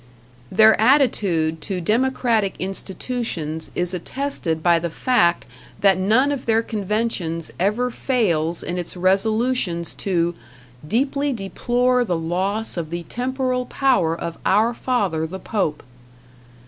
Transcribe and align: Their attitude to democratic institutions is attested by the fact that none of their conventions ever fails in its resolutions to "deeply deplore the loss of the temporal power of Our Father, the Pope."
Their 0.51 0.81
attitude 0.81 1.61
to 1.61 1.79
democratic 1.79 2.55
institutions 2.57 3.69
is 3.75 3.93
attested 3.93 4.63
by 4.63 4.79
the 4.79 4.89
fact 4.89 5.45
that 5.79 5.99
none 5.99 6.31
of 6.31 6.47
their 6.47 6.63
conventions 6.63 7.51
ever 7.59 7.91
fails 7.91 8.63
in 8.63 8.79
its 8.79 8.97
resolutions 8.97 9.93
to 9.93 10.33
"deeply 10.87 11.33
deplore 11.33 12.03
the 12.03 12.17
loss 12.17 12.77
of 12.77 12.89
the 12.89 13.03
temporal 13.03 13.67
power 13.67 14.19
of 14.19 14.39
Our 14.43 14.73
Father, 14.73 15.27
the 15.27 15.37
Pope." 15.39 15.83